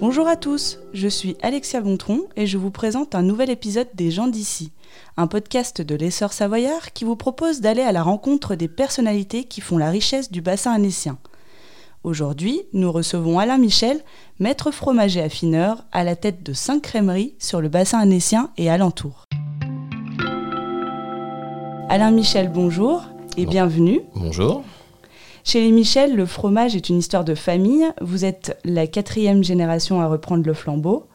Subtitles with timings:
[0.00, 4.10] Bonjour à tous, je suis Alexia Gontron et je vous présente un nouvel épisode des
[4.10, 4.72] gens d'ici,
[5.18, 9.60] un podcast de l'essor savoyard qui vous propose d'aller à la rencontre des personnalités qui
[9.60, 11.18] font la richesse du bassin annécien.
[12.02, 14.00] Aujourd'hui, nous recevons Alain Michel,
[14.38, 19.26] maître fromager affineur à la tête de cinq crèmeries sur le bassin annécien et alentour.
[21.90, 23.04] Alain Michel, bonjour
[23.36, 24.00] et bienvenue.
[24.14, 24.64] Bonjour.
[25.44, 27.86] Chez les Michel, le fromage est une histoire de famille.
[28.00, 31.08] Vous êtes la quatrième génération à reprendre le flambeau.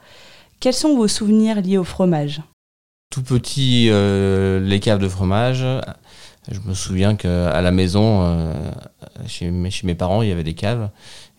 [0.60, 2.42] Quels sont vos souvenirs liés au fromage?
[3.12, 5.66] Tout petit, euh, les caves de fromage.
[6.50, 8.72] Je me souviens qu'à la maison, euh,
[9.28, 10.90] chez, mes, parents, il y avait des caves.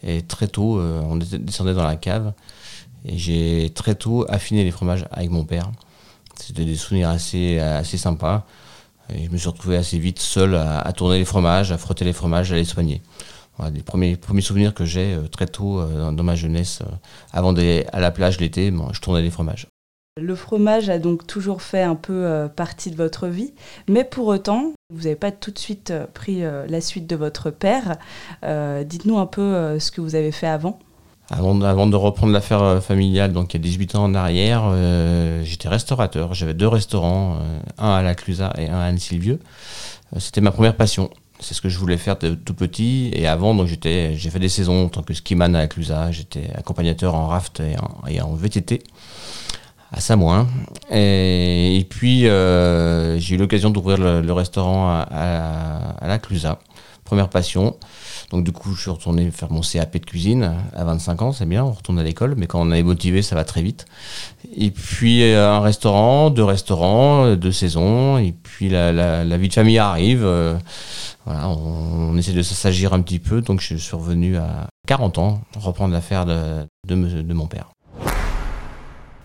[0.03, 2.33] Et très tôt, euh, on descendait dans la cave.
[3.05, 5.71] Et j'ai très tôt affiné les fromages avec mon père.
[6.41, 8.47] C'était des souvenirs assez, assez sympas.
[9.11, 12.53] Je me suis retrouvé assez vite seul à, tourner les fromages, à frotter les fromages,
[12.53, 13.03] à les soigner.
[13.57, 16.95] Voilà, les premiers, premiers souvenirs que j'ai euh, très tôt euh, dans, ma jeunesse, euh,
[17.33, 19.67] avant d'aller à la plage l'été, je tournais les fromages.
[20.21, 23.53] Le fromage a donc toujours fait un peu partie de votre vie,
[23.87, 27.99] mais pour autant, vous n'avez pas tout de suite pris la suite de votre père.
[28.43, 30.79] Dites-nous un peu ce que vous avez fait avant.
[31.29, 34.63] Avant, avant, de reprendre l'affaire euh, familiale, donc il y a 18 ans en arrière,
[34.67, 36.35] euh, j'étais restaurateur.
[36.35, 39.41] J'avais deux restaurants, euh, un à la Clusa et un à Anne-Sylvieux.
[40.19, 41.11] C'était ma première passion.
[41.41, 43.11] C'est ce que je voulais faire de tout petit.
[43.13, 46.13] Et avant, donc j'étais, j'ai fait des saisons en tant que skiman à la Clusa.
[46.13, 47.61] J'étais accompagnateur en raft
[48.09, 48.85] et en, VTT
[49.91, 50.47] à Samoin.
[50.93, 56.61] Et, puis, j'ai eu l'occasion d'ouvrir le, restaurant à, à la Clusa.
[57.05, 57.77] Première passion.
[58.31, 61.47] Donc du coup, je suis retourné faire mon CAP de cuisine à 25 ans, c'est
[61.47, 63.87] bien, on retourne à l'école, mais quand on est motivé, ça va très vite.
[64.57, 69.55] Et puis euh, un restaurant, deux restaurants, euh, deux saisons, et puis la, vie de
[69.55, 70.25] famille arrive.
[70.25, 70.59] Euh,
[71.25, 75.41] voilà, on, essaie de s'agir un petit peu, donc je suis revenu à 40 ans
[75.59, 77.71] reprendre l'affaire de mon père.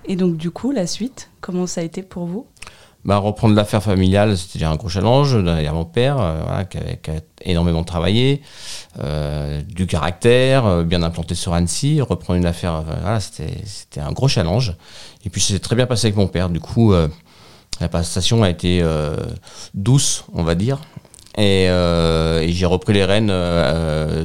[0.06, 2.48] Et donc du coup, la suite, comment ça a été pour vous?
[3.04, 5.36] Bah, reprendre l'affaire familiale, c'était un gros challenge.
[5.36, 8.42] A mon père euh, qui, a, énormément travaillé,
[9.00, 12.00] euh, du caractère, euh, bien implanté sur Annecy.
[12.02, 14.76] Reprendre une affaire, voilà, c'était un gros challenge.
[15.26, 16.50] Et puis c'est très bien passé avec mon père.
[16.50, 16.94] Du coup,
[17.80, 18.84] la passation a été
[19.74, 20.80] douce, on va dire.
[21.38, 21.68] Et,
[22.50, 23.34] j'ai repris les rênes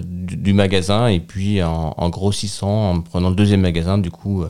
[0.02, 4.44] du, magasin et puis en, en, grossissant, en prenant le deuxième magasin, du coup,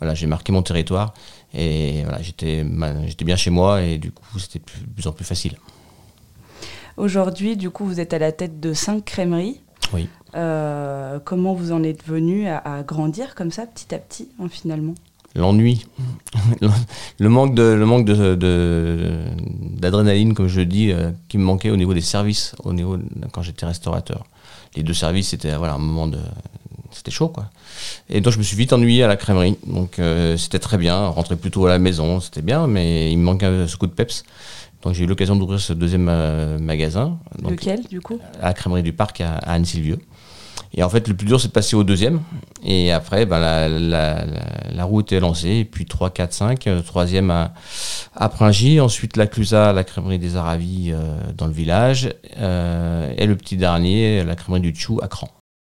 [0.00, 1.14] voilà, j'ai marqué mon territoire.
[1.54, 2.64] Et voilà, j'étais,
[3.06, 5.56] j'étais bien chez moi et du coup, c'était de plus en plus facile.
[6.96, 9.60] Aujourd'hui, du coup, vous êtes à la tête de cinq crèmeries.
[9.92, 10.08] Oui.
[10.34, 14.94] Euh, comment vous en êtes venu à, grandir comme ça, petit à petit, hein, finalement?
[15.34, 15.86] L'ennui,
[17.18, 19.24] le manque de, le manque de,
[19.78, 22.98] d'adrénaline, comme je dis, euh, qui me manquait au niveau des services, au niveau
[23.32, 24.24] quand j'étais restaurateur.
[24.74, 26.18] Les deux services, c'était voilà un moment de,
[26.90, 27.50] c'était chaud quoi.
[28.08, 29.56] Et donc je me suis vite ennuyé à la crèmerie.
[29.66, 33.24] Donc euh, c'était très bien, rentrer plutôt à la maison, c'était bien, mais il me
[33.24, 34.24] manquait ce coup de peps.
[34.82, 37.18] Donc j'ai eu l'occasion d'ouvrir ce deuxième euh, magasin.
[37.42, 38.20] Lequel du coup?
[38.40, 39.98] À la crèmerie du parc à, Anne-Sylvieux.
[40.74, 42.20] Et en fait, le plus dur, c'est de passer au deuxième.
[42.62, 44.26] Et après, ben, la, la,
[44.70, 45.48] la, roue était lancée.
[45.48, 46.64] Et puis 3, 4, 5.
[46.66, 47.54] Le troisième à,
[48.14, 48.78] à Pringy.
[48.78, 52.06] Ensuite, la Clusa, la crèmerie des Aravis euh, dans le village.
[52.36, 55.28] et le petit dernier, la crèmerie du Tchou à Cran.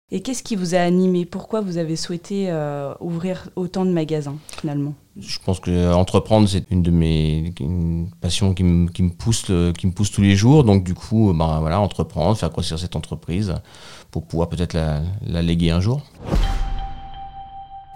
[0.09, 1.25] Et qu'est-ce qui vous a animé?
[1.25, 4.93] Pourquoi vous avez souhaité euh, ouvrir autant de magasins finalement?
[5.19, 7.53] Je pense que euh, entreprendre c'est une de mes
[8.21, 10.63] passions qui me, qui me pousse qui me pousse tous les jours.
[10.63, 13.55] Donc du coup, ben, voilà, entreprendre, faire grossir cette entreprise
[14.09, 16.01] pour pouvoir peut-être la, la, léguer un jour.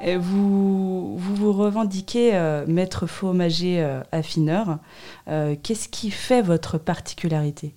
[0.03, 4.79] Et vous, vous, vous revendiquez euh, maître fromager affineur.
[5.27, 7.73] Qu'est-ce qui fait votre particularité?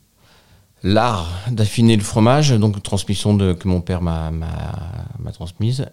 [0.85, 4.31] L'art d'affiner le fromage, donc transmission que mon père m'a
[5.33, 5.87] transmise.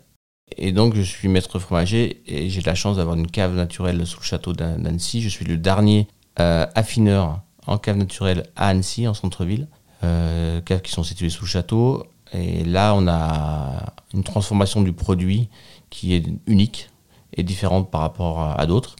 [0.57, 4.19] Et donc je suis maître fromager et j'ai la chance d'avoir une cave naturelle sous
[4.19, 5.21] le château d'Annecy.
[5.21, 6.07] Je suis le dernier
[6.39, 9.67] euh, affineur en cave naturelle à Annecy, en centre-ville.
[10.03, 12.05] Euh, caves qui sont situées sous le château.
[12.33, 15.47] Et là, on a une transformation du produit
[15.89, 16.89] qui est unique
[17.33, 18.97] et différente par rapport à, d'autres.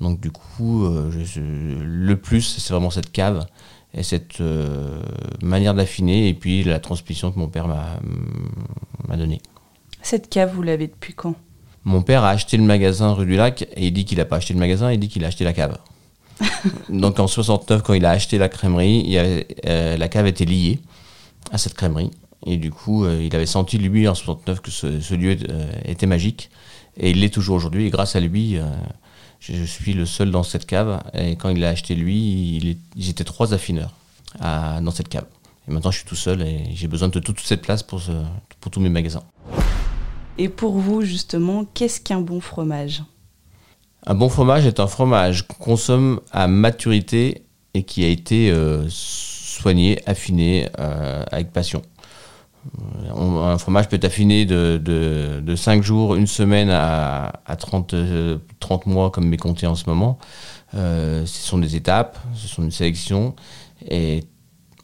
[0.00, 3.46] Donc du coup, euh, le plus, c'est vraiment cette cave
[3.94, 5.00] et cette euh,
[5.42, 9.40] manière d'affiner et puis la transmission que mon père m'a donnée.
[10.02, 11.34] Cette cave, vous l'avez depuis quand?
[11.84, 14.36] Mon père a acheté le magasin rue du Lac et il dit qu'il n'a pas
[14.36, 15.78] acheté le magasin, il dit qu'il a acheté la cave.
[16.88, 19.16] Donc en 69, quand il a acheté la crèmerie,
[19.66, 20.80] euh, la cave était liée
[21.52, 22.10] à cette crèmerie.
[22.46, 25.36] Et du coup, euh, il avait senti, lui, en 69, que ce, lieu
[25.84, 26.50] était magique.
[26.96, 27.86] Et il l'est toujours aujourd'hui.
[27.86, 28.58] Et grâce à lui,
[29.48, 31.02] je suis le seul dans cette cave.
[31.14, 33.94] Et quand il l'a acheté, lui, il ils étaient trois affineurs
[34.40, 35.26] dans cette cave.
[35.68, 38.00] Et maintenant, je suis tout seul et j'ai besoin de toute cette place pour,
[38.60, 39.22] pour tous mes magasins.
[40.36, 43.02] Et pour vous, justement, qu'est-ce qu'un bon fromage?
[44.06, 47.42] Un bon fromage est un fromage qu'on consomme à maturité
[47.72, 51.82] et qui a été euh, soigné, affiné euh, avec passion.
[52.80, 57.94] Euh, un fromage peut être affiné de, de, 5 jours, une semaine à, 30,
[58.60, 60.18] 30 mois comme mes comptés en ce moment.
[60.72, 63.34] ce sont des étapes, ce sont une sélection.
[63.88, 64.24] Et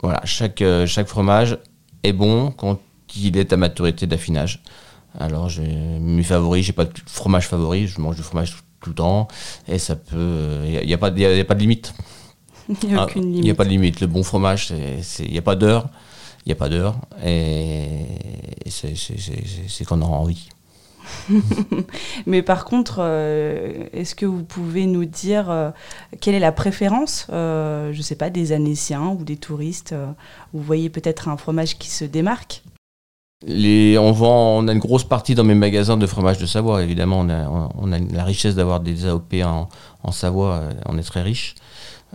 [0.02, 1.58] voilà, chaque, chaque fromage
[2.02, 2.78] est bon quand
[3.16, 4.62] il est à maturité d'affinage.
[5.18, 8.94] Alors, j'ai mes favoris, j'ai pas de fromage favori, je mange du fromage tout, le
[8.94, 9.28] temps,
[9.68, 10.60] et ça peut.
[10.64, 11.92] Il n'y a, pas, a pas de limite.
[12.82, 13.38] Il n'y a aucune limite.
[13.38, 14.00] Il n'y a pas de limite.
[14.00, 14.72] Le bon fromage,
[15.18, 15.88] il n'y a pas d'heure,
[16.44, 18.06] il n'y a pas d'heure, et,
[18.68, 20.48] c'est qu'on a envie.
[22.26, 25.70] Mais par contre, euh, est-ce que vous pouvez nous dire euh,
[26.20, 29.94] quelle est la préférence, euh, je ne sais pas, des Anéciens ou des touristes
[30.52, 32.62] Vous voyez peut-être un fromage qui se démarque?
[33.46, 36.82] Les, on, vend, on a une grosse partie dans mes magasins de fromage de Savoie.
[36.82, 39.68] Évidemment, on a, on a la richesse d'avoir des AOP en,
[40.02, 40.64] en, Savoie.
[40.86, 41.54] On est très riche.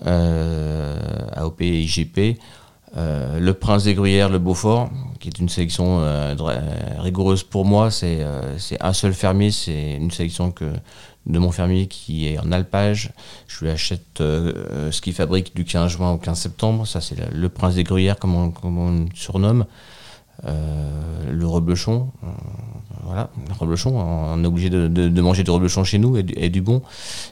[0.06, 2.40] AOP et IGP.
[2.98, 4.90] Euh, le Prince des Gruyères, le Beaufort,
[5.20, 6.36] qui est une sélection euh,
[7.00, 7.92] rigoureuse pour moi.
[7.92, 8.26] C'est
[8.80, 9.52] un seul fermier.
[9.52, 10.66] C'est une sélection que,
[11.26, 13.12] de mon fermier qui est en alpage.
[13.48, 16.88] Je lui achète ce qu'il fabrique du 15 juin au 15 septembre.
[16.88, 19.66] Ça, c'est le Prince des Gruyères, comme on, comme on le surnomme.
[20.44, 22.28] Euh, le reblochon, euh,
[23.04, 26.82] voilà, le reblochon, on est obligé de, manger du reblochon chez nous et du, bon.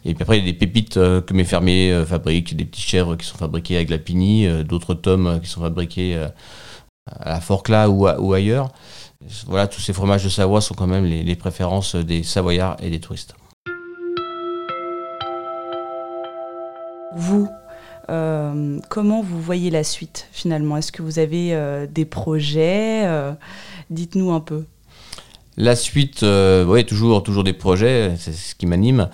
[0.06, 2.82] Et puis après, il y a des pépites euh, que mes fermiers fabriquent, des petits
[2.82, 6.16] chèvres qui sont fabriqués avec la pini, d'autres tomes qui sont fabriqués
[7.08, 8.70] à la Forclaz ou, ou, ailleurs.
[9.48, 13.00] Voilà, tous ces fromages de Savoie sont quand même les préférences des Savoyards et des
[13.00, 13.36] touristes.
[17.16, 17.48] Vous,
[18.10, 20.78] euh, comment vous voyez la suite finalement?
[20.78, 23.06] Est-ce que vous avez euh, des projets?
[23.06, 23.34] Euh,
[23.90, 24.66] Dites-nous un peu.
[25.56, 26.26] La suite,
[26.68, 29.08] oui, toujours, des projets, c'est ce qui m'anime.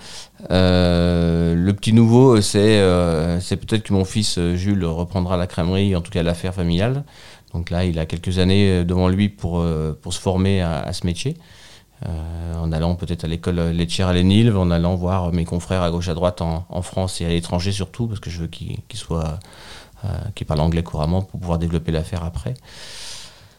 [0.48, 2.80] le petit nouveau, c'est
[3.40, 7.04] c'est peut-être que mon fils Jules reprendra la crèmerie, en tout cas l'affaire familiale.
[7.52, 9.62] Donc là, il a quelques années devant lui pour,
[10.00, 11.36] pour se former à ce métier.
[12.06, 15.90] Euh, en allant peut-être à l'école laitière à Lénilve, en allant voir mes confrères à
[15.90, 19.38] gauche à droite en, France et à l'étranger surtout, parce que je veux qu'ils soient,
[20.06, 22.54] euh, parlent anglais couramment pour pouvoir développer l'affaire après.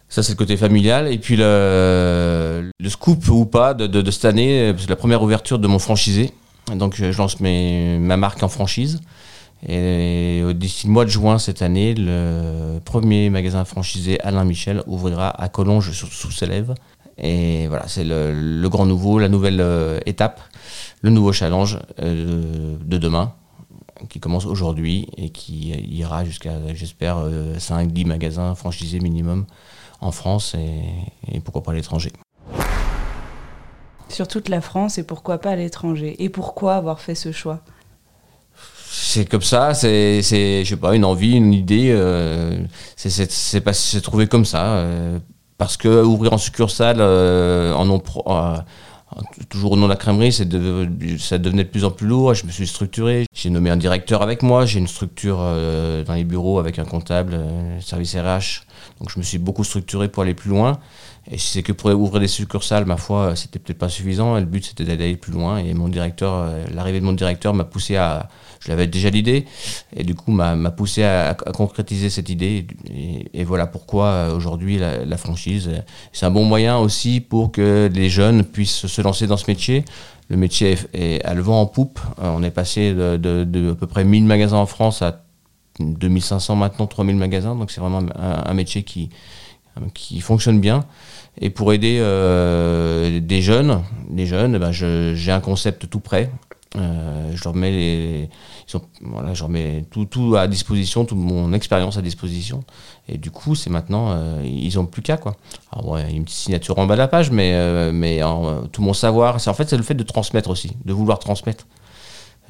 [0.09, 1.07] Ça, c'est le côté familial.
[1.07, 5.67] Et puis le, scoop ou pas de, de, cette année, c'est la première ouverture de
[5.67, 6.33] mon franchisé.
[6.75, 9.01] Donc je lance ma marque en franchise.
[9.67, 15.29] Et d'ici le mois de juin cette année, le premier magasin franchisé Alain Michel ouvrira
[15.29, 16.73] à Collonges sous ses lèvres.
[17.21, 20.41] Et voilà, c'est le, grand nouveau, la nouvelle euh, étape,
[21.01, 23.33] le nouveau challenge euh, de demain,
[24.09, 29.45] qui commence aujourd'hui et qui ira jusqu'à, j'espère, 5-10 euh, magasins franchisés minimum
[30.01, 32.11] en France et, pourquoi pas à l'étranger.
[34.09, 36.15] Sur toute la France et pourquoi pas à l'étranger?
[36.23, 37.59] Et pourquoi avoir fait ce choix?
[38.89, 41.95] C'est comme ça, c'est, je sais pas, une envie, une idée,
[42.95, 44.83] c'est, trouvé comme ça
[45.61, 48.57] parce que ouvrir en succursale euh, en nom euh,
[49.47, 52.33] toujours au nom de la crèmerie, ça devenait de plus en plus lourd.
[52.33, 53.27] Je me suis structuré.
[53.31, 54.65] J'ai nommé un directeur avec moi.
[54.65, 57.37] J'ai une structure euh, dans les bureaux avec un comptable,
[57.79, 58.65] service RH.
[58.99, 60.79] Donc je me suis beaucoup structuré pour aller plus loin.
[61.29, 64.39] Et si c'est que pour ouvrir des succursales, ma foi, c'était peut-être pas suffisant.
[64.39, 65.57] le but, c'était d'aller plus loin.
[65.57, 68.27] Et mon directeur, l'arrivée de mon directeur m'a poussé à,
[68.61, 69.45] je l'avais déjà l'idée,
[69.95, 72.67] et du coup m'a poussé à, concrétiser cette idée.
[73.33, 75.69] Et, voilà pourquoi euh, aujourd'hui la, franchise,
[76.13, 79.83] c'est un bon moyen aussi pour que les jeunes puissent se lancer dans ce métier.
[80.29, 81.99] Le métier est, à le vent en poupe.
[82.21, 85.23] Euh, on est passé de, à peu près 1000 magasins en France à
[85.79, 87.55] 2500 maintenant, 3000 magasins.
[87.55, 89.09] Donc c'est vraiment un, métier qui,
[89.93, 90.85] qui fonctionne bien.
[91.39, 93.83] Et pour aider euh, des jeunes,
[94.17, 96.29] jeunes, eh ben j'ai un concept tout prêt
[96.77, 98.29] euh, je leur mets les,
[99.01, 102.63] voilà, je remets tout, tout à disposition, toute mon expérience à disposition.
[103.09, 105.35] Et du coup, c'est maintenant, euh, ils ont plus qu'à quoi.
[105.73, 108.21] Alors ouais, une petite signature en bas de la page, mais, mais
[108.71, 111.67] tout mon savoir, c'est en fait c'est le fait de transmettre aussi, de vouloir transmettre.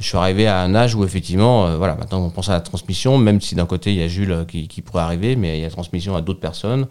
[0.02, 3.18] Je suis arrivé à un âge où effectivement, voilà, maintenant on pense à la transmission,
[3.18, 5.64] même si d'un côté il y a Jules qui, qui, pourrait arriver, mais il y
[5.64, 6.88] a la transmission à d'autres personnes.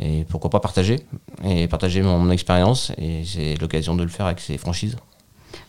[0.00, 1.00] Et pourquoi pas partager
[1.44, 2.92] et partager mon expérience.
[2.98, 4.96] Et c'est l'occasion de le faire avec ces franchises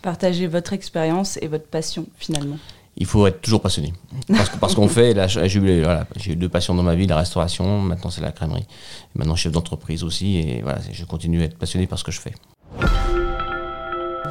[0.02, 2.58] partager votre expérience et votre passion finalement
[3.00, 3.94] il faut être toujours passionné.
[4.28, 7.18] Parce, parce qu'on fait, là, j'ai eu, voilà, eu, deux passions dans ma vie, la
[7.18, 8.66] restauration, maintenant c'est la crèmerie.
[9.16, 12.12] Et maintenant chef d'entreprise aussi, et voilà, je continue à être passionné par ce que
[12.12, 12.34] je fais.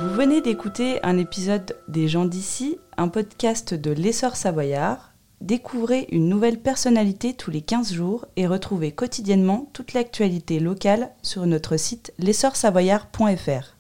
[0.07, 5.13] Vous venez d'écouter un épisode des gens d'ici, un podcast de l'essor savoyard.
[5.41, 11.45] Découvrez une nouvelle personnalité tous les 15 jours et retrouvez quotidiennement toute l'actualité locale sur
[11.45, 13.76] notre site l'essorsavoyard.fr.